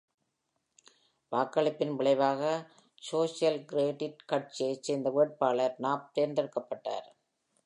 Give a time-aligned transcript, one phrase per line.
[1.31, 2.41] வாக்களிப்பின் விளைவாக
[3.01, 7.07] ஸோஷியல் கிரேடிட் கட்சியை சேர்ந்த வேட்பாளர் நாப் தேர்ந்தெடுக்கப்பட்டார்.